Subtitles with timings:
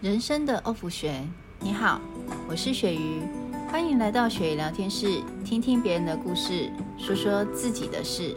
[0.00, 1.26] 人生的欧福学，
[1.58, 2.00] 你好，
[2.48, 3.20] 我是雪鱼，
[3.68, 8.36] 欢迎来到雪鱼聊天室，听听别人的故事，说说自己的事。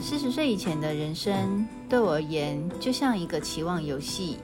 [0.00, 4.38] 四十岁以前的人生，对我而言就像一个期望游戏，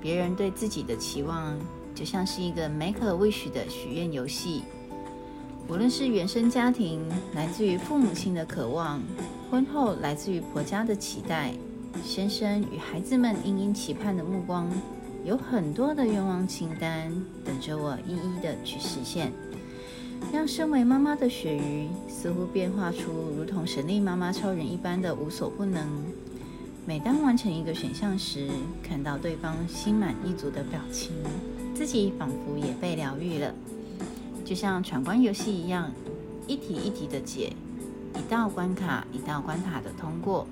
[0.00, 1.58] 别人对自己的期望，
[1.94, 4.62] 就像是一个 make a wish 的许愿游戏。
[5.68, 9.02] 无论是原生家庭来自于父母亲的渴望，
[9.50, 11.52] 婚后来自于婆家的期待。
[12.04, 14.70] 先生与孩子们殷殷期盼的目光，
[15.24, 17.10] 有很多的愿望清单
[17.44, 19.32] 等着我一一的去实现，
[20.32, 25.88] 让身为妈妈的鳕鱼似乎变化出如同神力妈妈超人一般的无所不能。
[26.84, 28.48] 每当完成一个选项时，
[28.82, 31.12] 看到对方心满意足的表情，
[31.74, 33.54] 自己仿佛也被疗愈了，
[34.44, 35.90] 就像闯关游戏一样，
[36.46, 37.52] 一题一题的解，
[38.16, 40.46] 一道关卡一道关卡的通过。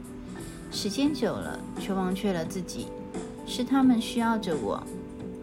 [0.71, 2.89] 时间久了，却忘却了自己，
[3.47, 4.83] 是他们需要着我，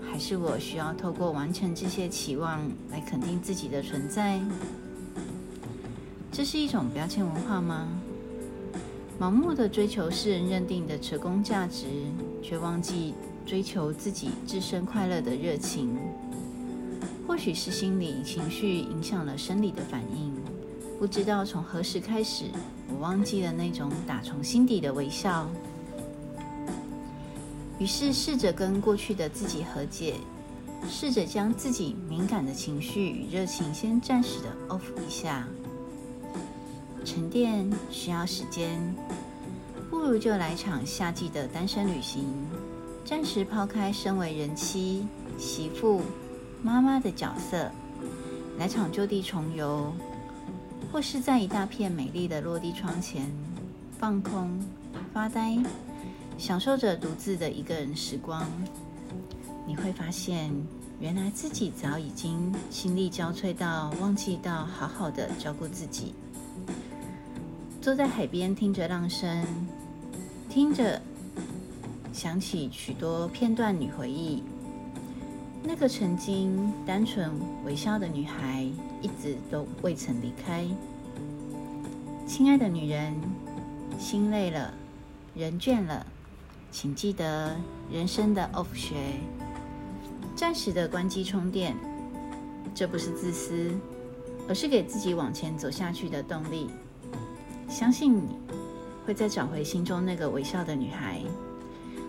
[0.02, 4.40] 还是我需要透过完成这些期望来肯定自己的存在？
[6.32, 7.88] 这是一种标签文化吗？
[9.20, 11.86] 盲目的追求世人认定的成功价值，
[12.42, 13.14] 却忘记
[13.46, 15.98] 追求自己自身快乐的热情。
[17.28, 20.34] 或许是心理情绪影响了生理的反应。
[21.02, 22.46] 不知道从何时开始，
[22.88, 25.50] 我忘记了那种打从心底的微笑。
[27.80, 30.14] 于是试着跟过去的自己和解，
[30.88, 35.48] 试着将自己敏感的情绪与热情先暂时的 off 一下。
[37.04, 38.80] 沉淀需要时间，
[39.90, 42.28] 不如就来场夏季的单身旅行，
[43.04, 45.08] 暂时抛开身为人妻、
[45.40, 46.04] 媳妇、
[46.62, 47.72] 妈妈的角色，
[48.60, 49.92] 来场就地重游。
[50.90, 53.30] 或是在一大片美丽的落地窗前
[54.00, 54.58] 放空、
[55.14, 55.58] 发呆，
[56.38, 58.46] 享受着独自的一个人时光，
[59.68, 60.50] 你会发现，
[61.00, 66.14] 原来自己早已经心力交瘁到忘记到好好的照顾自己。
[67.82, 69.44] 坐在海边，听着浪声，
[70.50, 71.02] 听着，
[72.14, 74.44] 想起许多片段与回忆。
[75.64, 77.32] 那个曾经单纯
[77.64, 78.66] 微笑的女孩，
[79.02, 80.66] 一直都未曾离开。
[82.26, 83.16] 亲爱的女人，
[84.00, 84.74] 心累了，
[85.36, 86.06] 人倦了，
[86.72, 87.56] 请记得
[87.92, 88.96] 人生的 off 学，
[90.36, 91.76] 暂时的关机充电。
[92.74, 93.72] 这不是自私，
[94.48, 96.70] 而是给自己往前走下去的动力。
[97.70, 98.40] 相信你
[99.06, 101.22] 会再找回心中那个微笑的女孩。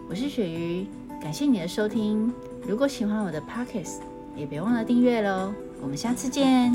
[0.09, 0.87] 我是鳕鱼，
[1.21, 2.33] 感谢你的收听。
[2.67, 3.99] 如果喜欢我的 Pockets，
[4.37, 5.53] 也别忘了订阅喽。
[5.83, 6.73] 我们下次见。